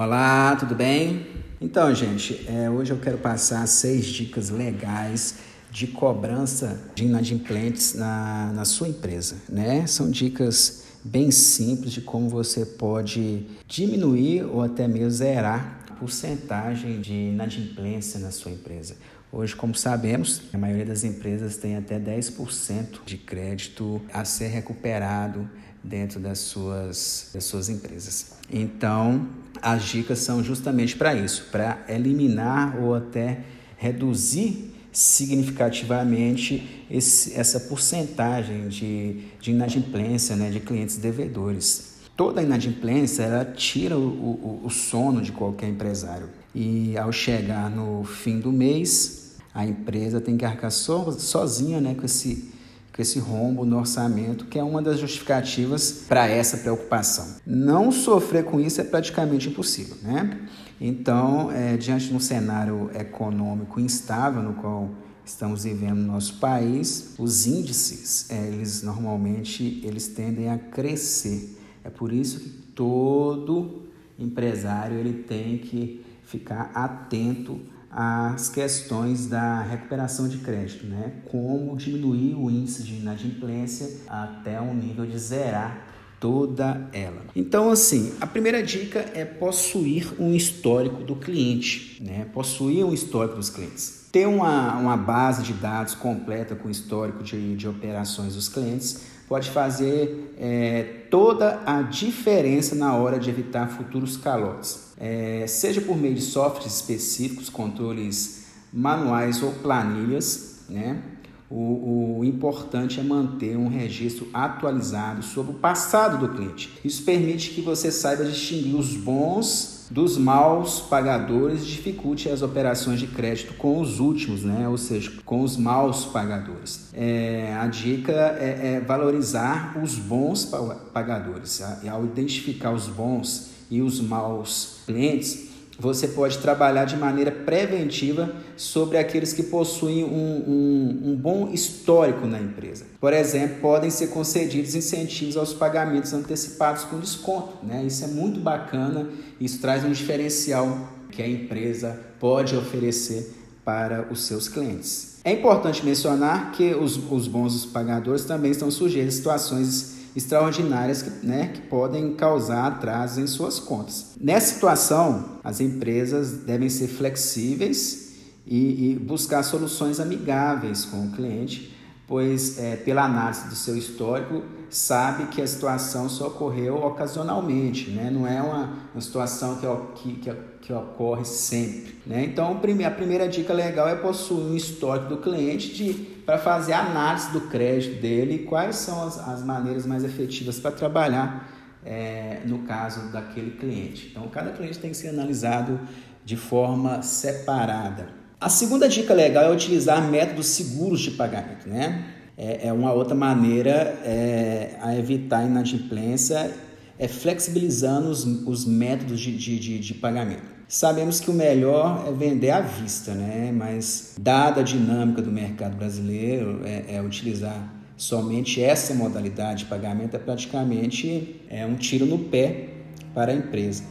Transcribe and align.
Olá, 0.00 0.54
tudo 0.54 0.76
bem? 0.76 1.26
Então, 1.60 1.92
gente, 1.92 2.46
é, 2.48 2.70
hoje 2.70 2.92
eu 2.92 2.98
quero 2.98 3.18
passar 3.18 3.66
seis 3.66 4.06
dicas 4.06 4.48
legais 4.48 5.38
de 5.72 5.88
cobrança 5.88 6.80
de 6.94 7.04
inadimplentes 7.04 7.94
na, 7.94 8.52
na 8.54 8.64
sua 8.64 8.86
empresa, 8.86 9.34
né? 9.48 9.84
São 9.88 10.08
dicas 10.08 10.84
bem 11.02 11.32
simples 11.32 11.92
de 11.92 12.00
como 12.00 12.28
você 12.28 12.64
pode 12.64 13.44
diminuir 13.66 14.44
ou 14.44 14.62
até 14.62 14.86
mesmo 14.86 15.10
zerar 15.10 15.80
a 15.90 15.94
porcentagem 15.94 17.00
de 17.00 17.12
inadimplência 17.12 18.20
na 18.20 18.30
sua 18.30 18.52
empresa. 18.52 18.94
Hoje, 19.32 19.56
como 19.56 19.74
sabemos, 19.74 20.42
a 20.52 20.58
maioria 20.58 20.86
das 20.86 21.02
empresas 21.02 21.56
tem 21.56 21.74
até 21.74 21.98
10% 21.98 23.00
de 23.04 23.18
crédito 23.18 24.00
a 24.12 24.24
ser 24.24 24.46
recuperado 24.46 25.50
dentro 25.88 26.20
das 26.20 26.38
suas, 26.38 27.30
das 27.32 27.44
suas 27.44 27.68
empresas. 27.68 28.32
Então, 28.52 29.26
as 29.60 29.84
dicas 29.84 30.18
são 30.20 30.42
justamente 30.44 30.96
para 30.96 31.14
isso, 31.14 31.48
para 31.50 31.84
eliminar 31.88 32.78
ou 32.80 32.94
até 32.94 33.40
reduzir 33.76 34.74
significativamente 34.92 36.84
esse, 36.90 37.34
essa 37.34 37.60
porcentagem 37.60 38.68
de, 38.68 39.24
de 39.40 39.50
inadimplência 39.50 40.36
né, 40.36 40.50
de 40.50 40.60
clientes 40.60 40.96
devedores. 40.96 41.98
Toda 42.16 42.42
inadimplência 42.42 43.22
ela 43.22 43.44
tira 43.44 43.96
o, 43.96 44.02
o, 44.02 44.62
o 44.64 44.70
sono 44.70 45.22
de 45.22 45.30
qualquer 45.30 45.68
empresário. 45.68 46.28
E 46.54 46.96
ao 46.98 47.12
chegar 47.12 47.70
no 47.70 48.02
fim 48.02 48.40
do 48.40 48.50
mês, 48.50 49.36
a 49.54 49.64
empresa 49.64 50.20
tem 50.20 50.36
que 50.36 50.44
arcar 50.44 50.70
so, 50.70 51.12
sozinha 51.12 51.80
né, 51.80 51.94
com 51.94 52.04
esse 52.04 52.57
esse 52.98 53.18
rombo 53.18 53.64
no 53.64 53.78
orçamento, 53.78 54.46
que 54.46 54.58
é 54.58 54.62
uma 54.62 54.82
das 54.82 54.98
justificativas 54.98 56.04
para 56.08 56.26
essa 56.26 56.56
preocupação. 56.56 57.36
Não 57.46 57.92
sofrer 57.92 58.44
com 58.44 58.60
isso 58.60 58.80
é 58.80 58.84
praticamente 58.84 59.48
impossível, 59.48 59.96
né? 60.02 60.48
Então, 60.80 61.50
é, 61.50 61.76
diante 61.76 62.08
de 62.08 62.14
um 62.14 62.20
cenário 62.20 62.90
econômico 62.94 63.80
instável 63.80 64.42
no 64.42 64.54
qual 64.54 64.90
estamos 65.24 65.64
vivendo 65.64 65.98
no 65.98 66.12
nosso 66.12 66.38
país, 66.38 67.14
os 67.18 67.46
índices, 67.46 68.30
é, 68.30 68.48
eles 68.48 68.82
normalmente 68.82 69.80
eles 69.84 70.08
tendem 70.08 70.50
a 70.50 70.58
crescer. 70.58 71.56
É 71.84 71.90
por 71.90 72.12
isso 72.12 72.40
que 72.40 72.48
todo 72.48 73.82
empresário 74.18 74.98
ele 74.98 75.22
tem 75.22 75.58
que 75.58 76.04
ficar 76.24 76.70
atento 76.74 77.60
as 77.90 78.48
questões 78.48 79.26
da 79.26 79.62
recuperação 79.62 80.28
de 80.28 80.38
crédito, 80.38 80.86
né? 80.86 81.12
Como 81.30 81.76
diminuir 81.76 82.34
o 82.34 82.50
índice 82.50 82.82
de 82.82 82.94
inadimplência 82.94 84.02
até 84.06 84.60
um 84.60 84.74
nível 84.74 85.06
de 85.06 85.18
zerar 85.18 85.86
toda 86.20 86.88
ela. 86.92 87.22
Então, 87.34 87.70
assim, 87.70 88.12
a 88.20 88.26
primeira 88.26 88.62
dica 88.62 88.98
é 89.14 89.24
possuir 89.24 90.12
um 90.20 90.34
histórico 90.34 91.02
do 91.02 91.16
cliente, 91.16 92.02
né? 92.02 92.26
Possuir 92.32 92.84
um 92.84 92.92
histórico 92.92 93.36
dos 93.36 93.50
clientes. 93.50 94.06
Ter 94.12 94.26
uma, 94.26 94.76
uma 94.76 94.96
base 94.96 95.42
de 95.42 95.52
dados 95.52 95.94
completa 95.94 96.54
com 96.54 96.68
histórico 96.68 97.22
de, 97.22 97.56
de 97.56 97.68
operações 97.68 98.34
dos 98.34 98.48
clientes 98.48 99.17
pode 99.28 99.50
fazer 99.50 100.34
é, 100.38 100.82
toda 101.10 101.62
a 101.66 101.82
diferença 101.82 102.74
na 102.74 102.94
hora 102.94 103.18
de 103.18 103.28
evitar 103.28 103.68
futuros 103.68 104.16
calotes, 104.16 104.94
é, 104.98 105.44
seja 105.46 105.80
por 105.80 105.96
meio 105.96 106.14
de 106.14 106.22
softwares 106.22 106.74
específicos, 106.74 107.48
controles 107.48 108.46
manuais 108.72 109.42
ou 109.42 109.52
planilhas, 109.52 110.60
né? 110.68 111.02
O, 111.50 112.18
o, 112.18 112.24
importante 112.26 113.00
é 113.00 113.02
manter 113.02 113.56
um 113.56 113.68
registro 113.68 114.28
atualizado 114.34 115.22
sobre 115.22 115.52
o 115.52 115.54
passado 115.54 116.18
do 116.18 116.34
cliente. 116.34 116.78
Isso 116.84 117.02
permite 117.04 117.50
que 117.52 117.62
você 117.62 117.90
saiba 117.90 118.22
distinguir 118.26 118.76
os 118.76 118.94
bons 118.94 119.77
dos 119.90 120.18
maus 120.18 120.80
pagadores 120.80 121.66
dificulte 121.66 122.28
as 122.28 122.42
operações 122.42 123.00
de 123.00 123.06
crédito 123.06 123.54
com 123.54 123.80
os 123.80 124.00
últimos, 124.00 124.42
né? 124.42 124.68
ou 124.68 124.76
seja, 124.76 125.12
com 125.24 125.42
os 125.42 125.56
maus 125.56 126.04
pagadores. 126.04 126.88
É, 126.92 127.56
a 127.58 127.66
dica 127.66 128.12
é, 128.12 128.74
é, 128.74 128.80
valorizar 128.80 129.80
os 129.82 129.94
bons 129.94 130.50
pagadores. 130.92 131.62
E 131.82 131.88
ao 131.88 132.04
identificar 132.04 132.72
os 132.72 132.86
bons 132.86 133.50
e 133.70 133.82
os 133.82 134.00
maus 134.00 134.80
clientes, 134.86 135.47
você 135.78 136.08
pode 136.08 136.38
trabalhar 136.38 136.84
de 136.84 136.96
maneira 136.96 137.30
preventiva 137.30 138.34
sobre 138.56 138.98
aqueles 138.98 139.32
que 139.32 139.44
possuem 139.44 140.02
um, 140.02 140.08
um, 140.08 141.10
um, 141.10 141.16
bom 141.16 141.50
histórico 141.52 142.26
na 142.26 142.40
empresa. 142.40 142.84
Por 143.00 143.12
exemplo, 143.12 143.60
podem 143.60 143.88
ser 143.88 144.08
concedidos 144.08 144.74
incentivos 144.74 145.36
aos 145.36 145.54
pagamentos 145.54 146.12
antecipados 146.12 146.82
com 146.84 146.98
desconto. 146.98 147.64
Né? 147.64 147.84
Isso 147.86 148.02
é 148.02 148.08
muito 148.08 148.40
bacana, 148.40 149.08
isso 149.40 149.60
traz 149.60 149.84
um 149.84 149.92
diferencial 149.92 150.88
que 151.12 151.22
a 151.22 151.28
empresa 151.28 151.98
pode 152.18 152.56
oferecer 152.56 153.34
para 153.64 154.08
os 154.10 154.22
seus 154.22 154.48
clientes. 154.48 155.18
É 155.22 155.32
importante 155.32 155.84
mencionar 155.84 156.52
que 156.52 156.74
os, 156.74 156.96
os 157.10 157.28
bons 157.28 157.66
pagadores 157.66 158.24
também 158.24 158.50
estão 158.50 158.70
sujeitos 158.70 159.14
a 159.14 159.16
situações 159.18 159.97
extraordinárias 160.18 161.00
que, 161.00 161.26
né, 161.26 161.50
que 161.54 161.60
podem 161.62 162.14
causar 162.14 162.66
atrasos 162.66 163.18
em 163.18 163.26
suas 163.26 163.58
contas. 163.58 164.14
Nessa 164.20 164.54
situação, 164.54 165.38
as 165.42 165.60
empresas 165.60 166.32
devem 166.44 166.68
ser 166.68 166.88
flexíveis 166.88 168.14
e, 168.46 168.90
e 168.90 168.94
buscar 168.96 169.42
soluções 169.42 170.00
amigáveis 170.00 170.84
com 170.84 171.06
o 171.06 171.12
cliente, 171.12 171.77
pois, 172.08 172.58
é, 172.58 172.74
pela 172.74 173.04
análise 173.04 173.46
do 173.48 173.54
seu 173.54 173.76
histórico, 173.76 174.42
sabe 174.70 175.26
que 175.26 175.42
a 175.42 175.46
situação 175.46 176.08
só 176.08 176.28
ocorreu 176.28 176.76
ocasionalmente, 176.82 177.90
né? 177.90 178.10
não 178.10 178.26
é 178.26 178.40
uma, 178.40 178.72
uma 178.94 179.00
situação 179.00 179.58
que, 179.94 180.12
que, 180.14 180.32
que, 180.62 180.72
ocorre 180.72 181.26
sempre. 181.26 181.98
Né? 182.06 182.24
Então, 182.24 182.50
a 182.50 182.90
primeira 182.90 183.28
dica 183.28 183.52
legal 183.52 183.86
é 183.86 183.94
possuir 183.94 184.40
um 184.40 184.56
histórico 184.56 185.10
do 185.10 185.18
cliente 185.18 186.22
para 186.24 186.38
fazer 186.38 186.72
a 186.72 186.80
análise 186.80 187.30
do 187.30 187.42
crédito 187.42 188.00
dele 188.00 188.34
e 188.36 188.38
quais 188.40 188.76
são 188.76 189.06
as, 189.06 189.18
as 189.28 189.44
maneiras 189.44 189.84
mais 189.84 190.02
efetivas 190.02 190.58
para 190.58 190.70
trabalhar 190.70 191.46
é, 191.84 192.40
no 192.46 192.60
caso 192.60 193.12
daquele 193.12 193.50
cliente. 193.52 194.08
Então, 194.10 194.26
cada 194.28 194.50
cliente 194.52 194.78
tem 194.78 194.90
que 194.90 194.96
ser 194.96 195.08
analisado 195.08 195.78
de 196.24 196.36
forma 196.36 197.02
separada. 197.02 198.17
A 198.40 198.48
segunda 198.48 198.88
dica 198.88 199.12
legal 199.12 199.44
é 199.44 199.50
utilizar 199.50 200.00
métodos 200.08 200.46
seguros 200.46 201.00
de 201.00 201.10
pagamento, 201.12 201.68
né? 201.68 202.04
é, 202.38 202.68
é 202.68 202.72
uma 202.72 202.92
outra 202.92 203.16
maneira 203.16 203.98
é, 204.04 204.76
a 204.80 204.96
evitar 204.96 205.44
inadimplência, 205.44 206.52
é 206.96 207.08
flexibilizando 207.08 208.08
os, 208.08 208.24
os 208.24 208.64
métodos 208.64 209.20
de, 209.20 209.36
de, 209.36 209.58
de, 209.58 209.78
de 209.80 209.94
pagamento. 209.94 210.56
Sabemos 210.68 211.18
que 211.18 211.30
o 211.30 211.34
melhor 211.34 212.04
é 212.06 212.12
vender 212.12 212.50
à 212.50 212.60
vista, 212.60 213.12
né? 213.12 213.50
mas 213.52 214.14
dada 214.20 214.60
a 214.60 214.64
dinâmica 214.64 215.20
do 215.20 215.32
mercado 215.32 215.76
brasileiro, 215.76 216.60
é, 216.64 216.96
é 216.96 217.02
utilizar 217.02 217.74
somente 217.96 218.62
essa 218.62 218.94
modalidade 218.94 219.60
de 219.60 219.64
pagamento 219.64 220.14
é 220.14 220.18
praticamente 220.20 221.40
é 221.50 221.66
um 221.66 221.74
tiro 221.74 222.06
no 222.06 222.18
pé 222.18 222.68
para 223.12 223.32
a 223.32 223.34
empresa, 223.34 223.82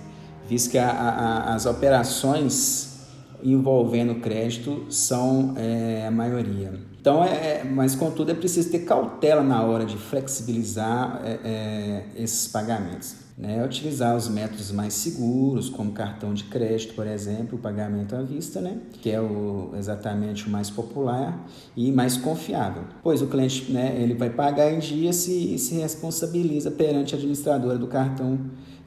visto 0.48 0.72
que 0.72 0.78
a, 0.78 0.90
a, 0.90 1.56
as 1.56 1.66
operações 1.66 2.97
envolvendo 3.44 4.16
crédito 4.16 4.86
são 4.90 5.54
é, 5.58 6.06
a 6.08 6.12
maioria. 6.12 6.74
Então, 7.00 7.24
é, 7.24 7.60
é, 7.60 7.64
mas 7.64 7.96
contudo, 7.96 8.32
é 8.32 8.34
preciso 8.34 8.70
ter 8.70 8.80
cautela 8.80 9.42
na 9.42 9.64
hora 9.64 9.86
de 9.86 9.96
flexibilizar 9.96 11.22
é, 11.24 11.40
é, 11.44 12.06
esses 12.18 12.50
pagamentos. 12.50 13.28
Né? 13.38 13.64
Utilizar 13.64 14.16
os 14.16 14.28
métodos 14.28 14.72
mais 14.72 14.96
seguros, 14.96 15.70
como 15.70 15.92
cartão 15.92 16.34
de 16.34 16.46
crédito, 16.46 16.96
por 16.96 17.06
exemplo, 17.06 17.58
pagamento 17.60 18.16
à 18.16 18.22
vista, 18.24 18.60
né? 18.60 18.80
que 19.02 19.12
é 19.12 19.22
o, 19.22 19.72
exatamente 19.78 20.48
o 20.48 20.50
mais 20.50 20.70
popular 20.70 21.48
e 21.78 21.92
mais 21.92 22.18
confiável. 22.18 22.84
Pois 23.04 23.22
o 23.22 23.28
cliente 23.28 23.72
né, 23.72 23.96
ele 24.02 24.16
vai 24.16 24.32
pagar 24.32 24.74
em 24.74 24.80
dia 24.80 25.14
se, 25.14 25.58
se 25.60 25.76
responsabiliza 25.76 26.72
perante 26.72 27.14
a 27.14 27.18
administradora 27.18 27.78
do 27.78 27.88
cartão 27.88 28.38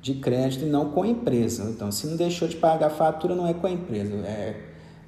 de 0.00 0.15
crédito 0.15 0.65
e 0.65 0.69
não 0.69 0.91
com 0.91 1.03
a 1.03 1.09
empresa. 1.09 1.65
Então, 1.71 1.91
se 1.93 2.06
não 2.06 2.16
deixou 2.16 2.49
de 2.49 2.56
pagar 2.56 2.87
a 2.87 2.91
fatura, 2.91 3.34
não 3.34 3.47
é 3.47 3.54
com 3.54 3.66
a 3.66 3.71
empresa, 3.71 4.15
é, 4.27 4.57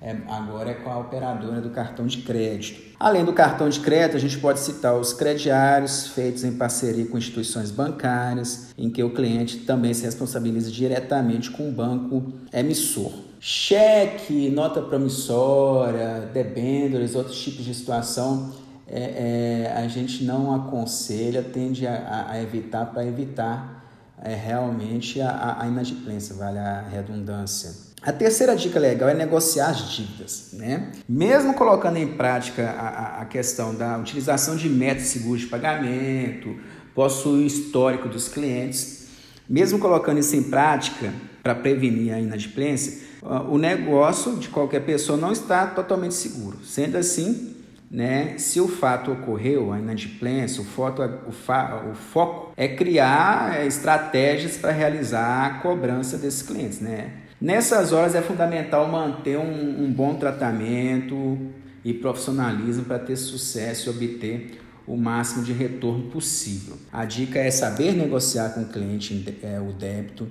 é, 0.01 0.17
agora 0.29 0.71
é 0.71 0.75
com 0.75 0.91
a 0.91 0.99
operadora 0.99 1.61
do 1.61 1.71
cartão 1.71 2.07
de 2.07 2.19
crédito. 2.19 2.93
Além 2.99 3.25
do 3.25 3.33
cartão 3.33 3.69
de 3.69 3.81
crédito, 3.81 4.17
a 4.17 4.21
gente 4.21 4.39
pode 4.39 4.61
citar 4.61 4.97
os 4.97 5.13
crediários 5.13 6.09
feitos 6.09 6.45
em 6.45 6.53
parceria 6.53 7.07
com 7.07 7.17
instituições 7.17 7.71
bancárias, 7.71 8.73
em 8.77 8.91
que 8.91 9.03
o 9.03 9.11
cliente 9.11 9.59
também 9.59 9.95
se 9.95 10.05
responsabiliza 10.05 10.71
diretamente 10.71 11.51
com 11.51 11.69
o 11.69 11.73
banco 11.73 12.33
emissor. 12.53 13.13
Cheque, 13.41 14.51
nota 14.51 14.81
promissória, 14.81 16.31
debêntures, 16.33 17.17
outros 17.17 17.43
tipos 17.43 17.65
de 17.65 17.75
situação 17.75 18.53
é, 18.93 19.65
é, 19.67 19.73
a 19.75 19.89
gente 19.89 20.23
não 20.23 20.55
aconselha, 20.55 21.43
tende 21.43 21.87
a, 21.87 22.27
a 22.29 22.43
evitar 22.43 22.87
para 22.87 23.07
evitar 23.07 23.82
é 24.25 24.35
realmente 24.35 25.21
a, 25.21 25.57
a 25.61 25.67
inadimplência, 25.67 26.35
vale 26.35 26.59
a 26.59 26.83
redundância. 26.83 27.93
A 28.03 28.13
terceira 28.13 28.57
dica 28.57 28.81
legal 28.81 29.09
é 29.09 29.15
negociar 29.15 29.71
as 29.71 29.91
dívidas, 29.91 30.49
né? 30.55 30.91
Mesmo 31.09 31.55
colocando 31.55 31.99
em 31.99 32.17
prática 32.17 32.71
a, 32.71 33.23
a 33.23 33.25
questão 33.27 33.75
da 33.75 33.97
utilização 33.99 34.57
de 34.57 34.69
métodos 34.69 35.09
seguros 35.09 35.43
de 35.43 35.47
pagamento, 35.47 36.57
possuir 36.95 37.45
o 37.45 37.47
histórico 37.47 38.09
dos 38.09 38.29
clientes, 38.29 39.03
Mesmo 39.49 39.79
colocando 39.79 40.19
isso 40.19 40.35
em 40.37 40.43
prática 40.43 41.13
para 41.43 41.55
prevenir 41.55 42.15
a 42.15 42.19
inadimplência, 42.19 43.03
o 43.51 43.59
negócio 43.59 44.37
de 44.37 44.49
qualquer 44.49 44.81
pessoa 44.81 45.19
não 45.19 45.33
está 45.33 45.67
totalmente 45.67 46.15
seguro. 46.15 46.59
Sendo 46.65 46.97
assim, 46.97 47.52
né, 47.93 48.39
se 48.39 48.59
o 48.59 48.67
fato 48.67 49.13
ocorreu, 49.13 49.71
a 49.71 49.79
inadimplência, 49.79 50.63
o, 50.63 50.65
foto, 50.65 51.03
o, 51.27 51.31
fa, 51.31 51.85
o 51.91 51.95
foco 51.95 52.51
é 52.57 52.67
criar 52.67 53.61
é, 53.61 53.67
estratégias 53.67 54.57
para 54.57 54.71
realizar 54.71 55.45
a 55.45 55.59
cobrança 55.61 56.17
desses 56.17 56.41
clientes. 56.41 56.81
Né? 56.81 57.11
Nessas 57.39 57.93
horas 57.93 58.15
é 58.15 58.23
fundamental 58.23 58.89
manter 58.89 59.37
um, 59.37 59.85
um 59.85 59.93
bom 59.93 60.15
tratamento 60.15 61.39
e 61.85 61.93
profissionalismo 61.93 62.85
para 62.85 62.99
ter 62.99 63.17
sucesso 63.17 63.91
e 63.91 63.91
obter 63.91 64.59
o 64.93 64.97
máximo 64.97 65.43
de 65.43 65.55
retorno 65.55 66.11
possível. 66.11 66.77
A 66.93 67.07
dica 67.07 67.39
é 67.39 67.51
saber 67.51 67.95
negociar 67.95 68.51
com 68.51 68.61
o 68.61 68.67
cliente 68.67 69.39
é, 69.43 69.59
o 69.59 69.73
débito, 69.73 70.29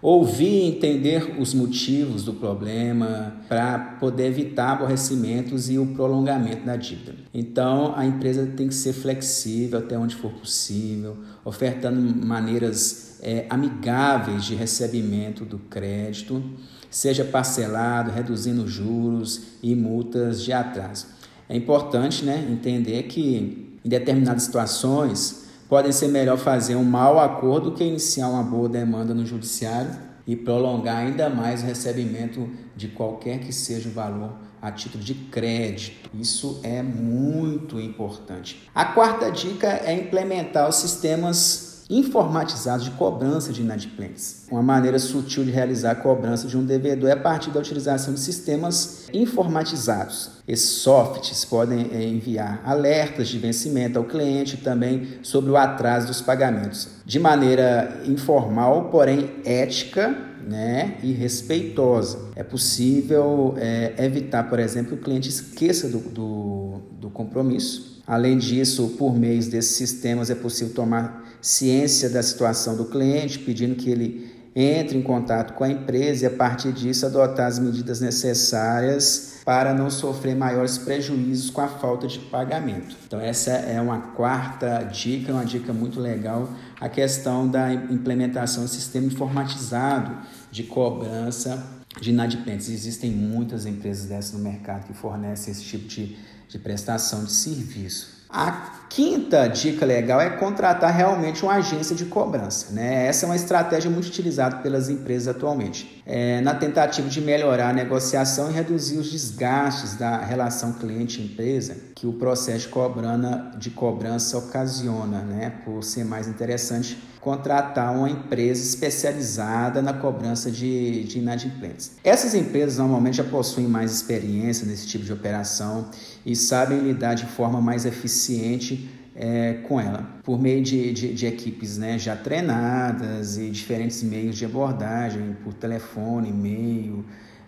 ouvir 0.00 0.62
e 0.62 0.68
entender 0.68 1.34
os 1.40 1.52
motivos 1.52 2.22
do 2.22 2.34
problema 2.34 3.34
para 3.48 3.76
poder 3.98 4.26
evitar 4.26 4.74
aborrecimentos 4.74 5.68
e 5.68 5.78
o 5.78 5.86
prolongamento 5.86 6.64
da 6.64 6.76
dívida. 6.76 7.16
Então, 7.32 7.92
a 7.96 8.06
empresa 8.06 8.46
tem 8.56 8.68
que 8.68 8.74
ser 8.74 8.92
flexível 8.92 9.80
até 9.80 9.98
onde 9.98 10.14
for 10.14 10.30
possível, 10.30 11.16
ofertando 11.44 12.00
maneiras 12.24 13.18
é, 13.20 13.46
amigáveis 13.50 14.44
de 14.44 14.54
recebimento 14.54 15.44
do 15.44 15.58
crédito, 15.58 16.40
seja 16.88 17.24
parcelado, 17.24 18.12
reduzindo 18.12 18.68
juros 18.68 19.42
e 19.60 19.74
multas 19.74 20.40
de 20.40 20.52
atraso. 20.52 21.06
É 21.48 21.56
importante 21.56 22.24
né, 22.24 22.46
entender 22.50 23.02
que 23.04 23.63
em 23.84 23.88
determinadas 23.88 24.44
situações 24.44 25.44
podem 25.68 25.92
ser 25.92 26.08
melhor 26.08 26.38
fazer 26.38 26.76
um 26.76 26.84
mau 26.84 27.18
acordo 27.18 27.72
que 27.72 27.84
iniciar 27.84 28.28
uma 28.28 28.42
boa 28.42 28.68
demanda 28.68 29.12
no 29.12 29.26
judiciário 29.26 29.90
e 30.26 30.34
prolongar 30.34 30.98
ainda 30.98 31.28
mais 31.28 31.62
o 31.62 31.66
recebimento 31.66 32.48
de 32.74 32.88
qualquer 32.88 33.40
que 33.40 33.52
seja 33.52 33.88
o 33.88 33.92
valor 33.92 34.32
a 34.60 34.72
título 34.72 35.04
de 35.04 35.14
crédito. 35.14 36.08
Isso 36.14 36.60
é 36.62 36.82
muito 36.82 37.78
importante. 37.78 38.70
A 38.74 38.86
quarta 38.86 39.30
dica 39.30 39.68
é 39.68 39.92
implementar 39.92 40.68
os 40.68 40.76
sistemas 40.76 41.73
informatizados 41.88 42.84
de 42.84 42.90
cobrança 42.92 43.52
de 43.52 43.60
inadimplentes. 43.60 44.46
Uma 44.50 44.62
maneira 44.62 44.98
sutil 44.98 45.44
de 45.44 45.50
realizar 45.50 45.92
a 45.92 45.94
cobrança 45.94 46.46
de 46.48 46.56
um 46.56 46.64
devedor 46.64 47.10
é 47.10 47.12
a 47.12 47.16
partir 47.16 47.50
da 47.50 47.60
utilização 47.60 48.14
de 48.14 48.20
sistemas 48.20 49.08
informatizados. 49.12 50.30
Esses 50.46 50.70
softwares 50.70 51.44
podem 51.44 51.90
eh, 51.92 52.04
enviar 52.04 52.62
alertas 52.64 53.28
de 53.28 53.38
vencimento 53.38 53.98
ao 53.98 54.04
cliente 54.04 54.58
também 54.58 55.18
sobre 55.22 55.50
o 55.50 55.56
atraso 55.56 56.06
dos 56.06 56.20
pagamentos, 56.20 56.88
de 57.04 57.18
maneira 57.18 58.02
informal, 58.06 58.88
porém 58.90 59.30
ética 59.44 60.16
né, 60.46 60.98
e 61.02 61.12
respeitosa. 61.12 62.18
É 62.36 62.42
possível 62.42 63.54
é, 63.56 63.94
evitar, 63.98 64.48
por 64.48 64.58
exemplo, 64.58 64.96
que 64.96 65.02
o 65.02 65.04
cliente 65.04 65.28
esqueça 65.28 65.88
do, 65.88 65.98
do, 65.98 66.80
do 67.00 67.10
compromisso. 67.10 68.02
Além 68.06 68.36
disso, 68.36 68.94
por 68.98 69.16
meio 69.16 69.42
desses 69.48 69.76
sistemas 69.76 70.28
é 70.28 70.34
possível 70.34 70.74
tomar 70.74 71.23
ciência 71.44 72.08
da 72.08 72.22
situação 72.22 72.74
do 72.74 72.86
cliente, 72.86 73.38
pedindo 73.38 73.74
que 73.74 73.90
ele 73.90 74.32
entre 74.56 74.96
em 74.96 75.02
contato 75.02 75.52
com 75.52 75.62
a 75.62 75.68
empresa 75.68 76.24
e, 76.24 76.26
a 76.26 76.30
partir 76.30 76.72
disso, 76.72 77.04
adotar 77.04 77.48
as 77.48 77.58
medidas 77.58 78.00
necessárias 78.00 79.40
para 79.44 79.74
não 79.74 79.90
sofrer 79.90 80.34
maiores 80.34 80.78
prejuízos 80.78 81.50
com 81.50 81.60
a 81.60 81.68
falta 81.68 82.06
de 82.06 82.18
pagamento. 82.18 82.96
Então, 83.06 83.20
essa 83.20 83.50
é 83.50 83.78
uma 83.78 83.98
quarta 83.98 84.84
dica, 84.84 85.32
uma 85.32 85.44
dica 85.44 85.72
muito 85.72 86.00
legal, 86.00 86.48
a 86.80 86.88
questão 86.88 87.46
da 87.46 87.74
implementação 87.74 88.62
do 88.62 88.70
sistema 88.70 89.06
informatizado 89.06 90.16
de 90.50 90.62
cobrança 90.62 91.62
de 92.00 92.10
inadimplentes. 92.10 92.70
Existem 92.70 93.10
muitas 93.10 93.66
empresas 93.66 94.06
dessas 94.06 94.32
no 94.32 94.38
mercado 94.38 94.86
que 94.86 94.94
fornecem 94.94 95.52
esse 95.52 95.64
tipo 95.64 95.86
de, 95.88 96.16
de 96.48 96.58
prestação 96.58 97.24
de 97.24 97.32
serviço. 97.32 98.13
A 98.36 98.50
quinta 98.88 99.46
dica 99.46 99.86
legal 99.86 100.20
é 100.20 100.28
contratar 100.28 100.92
realmente 100.92 101.44
uma 101.44 101.54
agência 101.54 101.94
de 101.94 102.04
cobrança. 102.06 102.72
Né? 102.72 103.06
Essa 103.06 103.26
é 103.26 103.28
uma 103.28 103.36
estratégia 103.36 103.88
muito 103.88 104.08
utilizada 104.08 104.56
pelas 104.56 104.88
empresas 104.88 105.28
atualmente, 105.28 106.02
é, 106.06 106.40
na 106.42 106.54
tentativa 106.54 107.08
de 107.08 107.20
melhorar 107.20 107.70
a 107.70 107.72
negociação 107.72 108.50
e 108.50 108.54
reduzir 108.54 108.98
os 108.98 109.10
desgastes 109.10 109.94
da 109.94 110.18
relação 110.18 110.74
cliente-empresa 110.74 111.76
que 111.94 112.06
o 112.06 112.12
processo 112.12 112.66
de, 112.66 112.68
cobrana, 112.68 113.52
de 113.58 113.70
cobrança 113.70 114.36
ocasiona, 114.36 115.20
né? 115.20 115.52
por 115.64 115.82
ser 115.82 116.04
mais 116.04 116.28
interessante 116.28 116.98
contratar 117.20 117.96
uma 117.96 118.10
empresa 118.10 118.62
especializada 118.62 119.80
na 119.80 119.94
cobrança 119.94 120.50
de, 120.50 121.04
de 121.04 121.18
inadimplentes. 121.18 121.92
Essas 122.04 122.34
empresas 122.34 122.76
normalmente 122.76 123.16
já 123.16 123.24
possuem 123.24 123.66
mais 123.66 123.90
experiência 123.92 124.66
nesse 124.66 124.86
tipo 124.86 125.06
de 125.06 125.12
operação 125.12 125.88
e 126.26 126.36
sabem 126.36 126.80
lidar 126.80 127.14
de 127.14 127.24
forma 127.24 127.62
mais 127.62 127.86
eficiente 127.86 128.90
é, 129.16 129.54
com 129.68 129.80
ela, 129.80 130.08
por 130.24 130.40
meio 130.40 130.62
de, 130.62 130.92
de, 130.92 131.14
de, 131.14 131.26
equipes 131.26 131.78
né, 131.78 131.98
já 131.98 132.16
treinadas 132.16 133.38
e 133.38 133.48
diferentes 133.48 134.02
meios 134.02 134.36
de 134.36 134.44
abordagem, 134.44 135.36
por 135.44 135.54
telefone, 135.54 136.30
e-mail, 136.30 137.04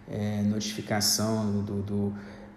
é, 0.09 0.43
notificação 0.43 1.63
do, 1.63 1.83
do 1.83 2.15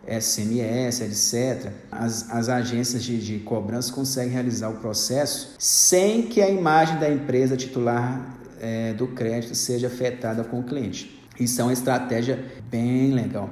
SMS, 0.08 1.02
etc., 1.02 1.72
as, 1.92 2.30
as 2.30 2.50
agências 2.50 3.04
de, 3.04 3.20
de 3.20 3.40
cobrança 3.40 3.92
conseguem 3.92 4.32
realizar 4.32 4.70
o 4.70 4.76
processo 4.76 5.56
sem 5.58 6.24
que 6.24 6.42
a 6.42 6.50
imagem 6.50 7.00
da 7.00 7.12
empresa 7.12 7.58
titular 7.58 8.38
é, 8.60 8.94
do 8.94 9.08
crédito 9.08 9.56
seja 9.56 9.88
afetada 9.88 10.44
com 10.44 10.60
o 10.60 10.64
cliente. 10.64 11.20
Isso 11.40 11.62
é 11.62 11.64
uma 11.64 11.74
estratégia 11.74 12.44
bem 12.70 13.12
legal. 13.12 13.50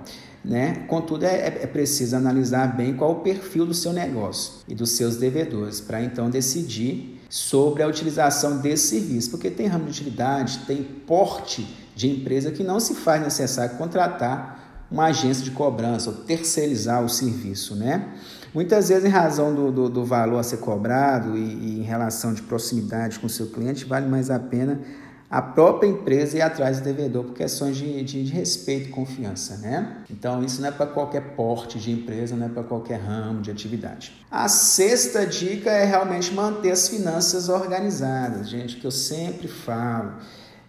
Né? 0.48 0.86
Contudo, 0.88 1.26
é, 1.26 1.36
é, 1.36 1.60
é 1.64 1.68
preciso 1.68 2.16
analisar 2.16 2.78
bem 2.78 2.96
qual 2.96 3.12
o 3.12 3.16
perfil 3.16 3.66
do 3.66 3.74
seu 3.74 3.92
negócio 3.92 4.62
e 4.66 4.74
dos 4.74 4.92
seus 4.92 5.18
devedores, 5.18 5.82
para 5.82 6.02
então 6.02 6.30
decidir 6.30 7.22
sobre 7.30 7.84
a 7.84 7.88
utilização 7.88 8.60
desse 8.60 8.88
serviço, 8.88 9.30
porque 9.30 9.52
tem 9.52 9.68
ramo 9.68 9.84
de 9.84 9.92
utilidade, 9.92 10.60
tem 10.60 10.82
porte 10.82 11.68
de 11.94 12.10
empresa 12.10 12.50
que 12.50 12.64
não 12.64 12.80
se 12.80 12.96
faz 12.96 13.22
necessário 13.22 13.78
contratar 13.78 14.86
uma 14.90 15.08
agência 15.08 15.44
de 15.44 15.52
cobrança 15.52 16.12
ou 16.12 16.16
terceirizar 16.16 17.04
o 17.04 17.10
serviço, 17.10 17.76
né? 17.76 18.08
Muitas 18.54 18.88
vezes, 18.88 19.04
em 19.04 19.10
razão 19.10 19.54
do, 19.54 19.70
do, 19.70 19.90
do 19.90 20.06
valor 20.06 20.40
a 20.40 20.44
ser 20.44 20.58
cobrado 20.58 21.38
e, 21.38 21.42
e, 21.42 21.80
em 21.80 21.84
relação 21.84 22.34
de 22.34 22.42
proximidade 22.42 23.20
com 23.20 23.28
o 23.28 23.30
seu 23.30 23.48
cliente, 23.48 23.84
vale 23.84 24.08
mais 24.08 24.32
a 24.32 24.40
pena 24.40 24.80
a 25.30 25.42
própria 25.42 25.88
empresa 25.88 26.38
ir 26.38 26.42
atrás 26.42 26.80
do 26.80 26.84
devedor 26.84 27.26
por 27.26 27.34
questões 27.34 27.76
de, 27.76 28.04
de, 28.04 28.24
de 28.24 28.32
respeito 28.32 28.90
e 28.90 28.92
confiança, 28.92 29.58
né? 29.58 29.98
Então, 30.10 30.44
isso 30.44 30.62
não 30.62 30.69
é 30.69 30.72
para 30.72 30.86
qualquer 30.86 31.36
porte 31.36 31.78
de 31.80 31.92
empresa, 31.92 32.36
não 32.36 32.46
é 32.46 32.50
para 32.50 32.64
qualquer 32.64 33.00
ramo 33.00 33.42
de 33.42 33.52
atividade. 33.52 34.14
A 34.31 34.48
sexta 34.48 35.26
dica 35.26 35.69
é 35.69 35.86
realmente 35.86 36.34
manter 36.34 36.72
as 36.72 36.88
finanças 36.88 37.50
organizadas, 37.50 38.50
gente, 38.50 38.78
que 38.78 38.86
eu 38.86 38.92
sempre 38.92 39.48
falo 39.48 40.14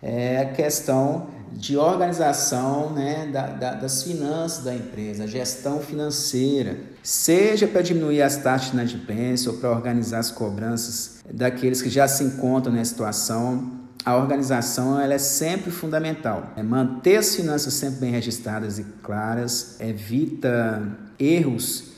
é 0.02 0.38
a 0.42 0.52
questão 0.52 1.28
de 1.52 1.76
organização 1.76 2.92
né, 2.92 3.28
da, 3.32 3.46
da, 3.46 3.74
das 3.74 4.02
finanças 4.02 4.64
da 4.64 4.74
empresa, 4.74 5.26
gestão 5.26 5.80
financeira, 5.80 6.78
seja 7.02 7.66
para 7.66 7.82
diminuir 7.82 8.22
as 8.22 8.36
taxas 8.36 8.70
de 8.70 8.76
inadimplência 8.76 9.50
ou 9.50 9.56
para 9.56 9.70
organizar 9.70 10.18
as 10.18 10.30
cobranças 10.30 11.18
daqueles 11.32 11.82
que 11.82 11.88
já 11.88 12.06
se 12.06 12.22
encontram 12.22 12.72
nessa 12.72 12.90
situação. 12.90 13.87
A 14.04 14.16
organização 14.16 14.98
ela 14.98 15.14
é 15.14 15.18
sempre 15.18 15.70
fundamental. 15.70 16.52
É 16.56 16.62
manter 16.62 17.16
as 17.16 17.34
finanças 17.34 17.74
sempre 17.74 18.00
bem 18.00 18.10
registradas 18.12 18.78
e 18.78 18.84
claras, 19.02 19.76
evita 19.80 20.98
erros 21.18 21.88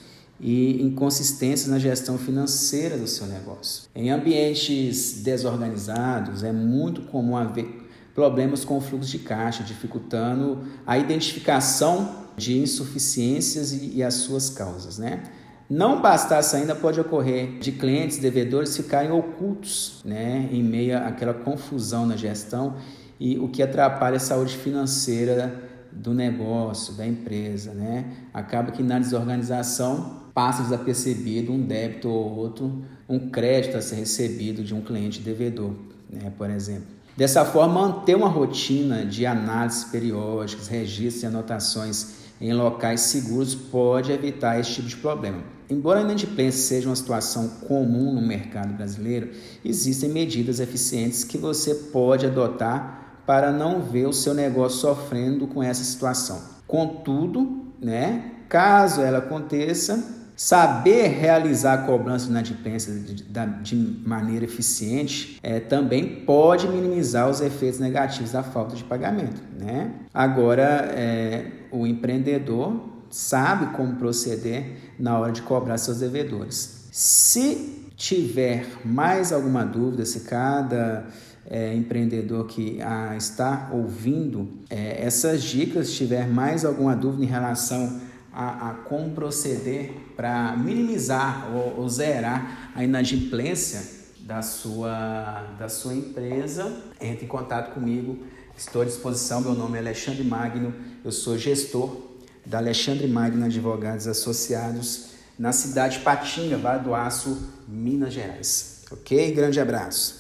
e 0.41 0.83
inconsistências 0.83 1.69
na 1.69 1.79
gestão 1.79 2.17
financeira 2.17 2.97
do 2.97 3.07
seu 3.07 3.27
negócio. 3.27 3.85
Em 3.95 4.11
ambientes 4.11 5.23
desorganizados, 5.23 6.43
é 6.43 6.51
muito 6.51 7.03
comum 7.03 7.37
haver 7.37 7.89
problemas 8.15 8.65
com 8.65 8.79
o 8.79 8.81
fluxo 8.81 9.11
de 9.11 9.19
caixa, 9.19 9.63
dificultando 9.63 10.65
a 10.87 10.99
identificação 10.99 12.27
de 12.37 12.59
insuficiências 12.59 13.73
e, 13.73 13.97
e 13.97 14.03
as 14.03 14.15
suas 14.15 14.49
causas, 14.49 14.99
né? 14.99 15.23
Não 15.71 16.03
bastasse 16.03 16.57
ainda, 16.57 16.75
pode 16.75 17.01
ocorrer 17.01 17.61
de 17.61 17.71
clientes, 17.71 18.19
devedores 18.19 18.77
ficarem 18.77 19.13
ocultos 19.13 20.01
né, 20.05 20.49
em 20.51 20.65
meio 20.65 20.99
àquela 20.99 21.33
confusão 21.33 22.05
na 22.05 22.17
gestão 22.17 22.75
e 23.21 23.39
o 23.39 23.47
que 23.47 23.63
atrapalha 23.63 24.17
a 24.17 24.21
saúde 24.21 24.57
financeira 24.57 25.63
do 25.93 26.13
negócio, 26.13 26.95
da 26.95 27.07
empresa. 27.07 27.73
Né? 27.73 28.05
Acaba 28.35 28.73
que 28.73 28.83
na 28.83 28.99
desorganização 28.99 30.23
passa 30.35 30.65
desapercebido 30.65 31.53
um 31.53 31.63
débito 31.63 32.09
ou 32.09 32.37
outro, 32.37 32.83
um 33.09 33.31
crédito 33.31 33.77
a 33.77 33.81
ser 33.81 33.95
recebido 33.95 34.65
de 34.65 34.75
um 34.75 34.81
cliente 34.81 35.21
devedor, 35.21 35.73
né, 36.11 36.33
por 36.37 36.51
exemplo. 36.51 36.87
Dessa 37.17 37.45
forma, 37.45 37.75
manter 37.75 38.17
uma 38.17 38.29
rotina 38.29 39.05
de 39.05 39.25
análises 39.25 39.85
periódicas, 39.85 40.67
registros 40.67 41.23
e 41.23 41.27
anotações 41.27 42.15
em 42.41 42.53
locais 42.53 43.03
seguros 43.03 43.55
pode 43.55 44.11
evitar 44.11 44.59
esse 44.59 44.73
tipo 44.73 44.89
de 44.89 44.97
problema. 44.97 45.60
Embora 45.71 46.01
a 46.01 46.03
inadimplência 46.03 46.61
seja 46.61 46.89
uma 46.89 46.97
situação 46.97 47.49
comum 47.67 48.13
no 48.13 48.21
mercado 48.21 48.75
brasileiro, 48.75 49.31
existem 49.65 50.11
medidas 50.11 50.61
eficientes 50.61 51.25
que 51.25 51.39
você 51.39 51.75
pode 51.75 52.27
adotar 52.27 53.23
para 53.27 53.53
não 53.53 53.81
ver 53.81 54.07
o 54.07 54.13
seu 54.13 54.35
negócio 54.35 54.81
sofrendo 54.81 55.47
com 55.47 55.63
essa 55.63 55.85
situação. 55.85 56.41
Contudo, 56.67 57.73
né, 57.81 58.33
caso 58.49 59.01
ela 59.01 59.19
aconteça, 59.19 60.21
Saber 60.41 61.09
realizar 61.09 61.75
a 61.75 61.79
cobrança 61.83 62.25
de 62.25 62.31
inadimplência 62.31 62.95
de, 62.95 63.25
de 63.63 64.09
maneira 64.09 64.47
eficiente 64.47 65.39
é, 65.43 65.61
também 65.61 66.25
pode 66.25 66.67
minimizar 66.67 67.29
os 67.29 67.43
efeitos 67.43 67.79
negativos 67.79 68.33
da 68.33 68.43
falta 68.43 68.75
de 68.75 68.83
pagamento. 68.83 69.39
Né? 69.59 69.91
Agora, 70.15 70.91
é, 70.95 71.45
o 71.71 71.87
empreendedor 71.87 72.89
sabe 73.11 73.75
como 73.77 73.97
proceder 73.97 74.77
na 74.99 75.19
hora 75.19 75.33
de 75.33 75.43
cobrar 75.43 75.77
seus 75.79 75.99
devedores. 75.99 76.89
Se 76.93 77.91
tiver 77.97 78.67
mais 78.85 79.33
alguma 79.33 79.65
dúvida, 79.65 80.05
se 80.07 80.21
cada 80.21 81.07
é, 81.47 81.75
empreendedor 81.75 82.47
que 82.47 82.81
a 82.81 83.17
está 83.17 83.69
ouvindo 83.73 84.49
é, 84.71 85.05
essas 85.05 85.43
dicas 85.43 85.93
tiver 85.93 86.27
mais 86.29 86.65
alguma 86.65 86.95
dúvida 86.95 87.25
em 87.25 87.27
relação 87.27 88.01
a, 88.33 88.71
a 88.71 88.75
como 88.75 89.11
proceder 89.11 89.93
para 90.17 90.57
minimizar 90.57 91.51
ou, 91.53 91.81
ou 91.81 91.89
zerar 91.89 92.71
a 92.75 92.85
inadimplência 92.85 94.01
da 94.21 94.43
sua, 94.43 95.57
da 95.59 95.69
sua 95.69 95.95
empresa, 95.95 96.73
entre 97.01 97.25
em 97.25 97.29
contato 97.29 97.75
comigo. 97.75 98.19
Estou 98.57 98.83
à 98.83 98.85
disposição. 98.85 99.41
Meu 99.41 99.55
nome 99.55 99.77
é 99.77 99.81
Alexandre 99.81 100.23
Magno, 100.23 100.73
eu 101.05 101.11
sou 101.11 101.37
gestor 101.37 102.10
da 102.51 102.59
Alexandre 102.59 103.07
Magno 103.07 103.45
Advogados 103.47 104.09
Associados 104.09 105.11
na 105.39 105.53
cidade 105.53 105.99
de 105.99 106.05
Patinga, 106.05 106.59
do 106.79 106.93
Aço, 106.93 107.49
Minas 107.69 108.13
Gerais. 108.13 108.83
Ok? 108.91 109.33
Grande 109.33 109.61
abraço. 109.61 110.19